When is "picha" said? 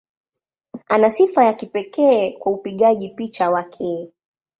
3.09-3.51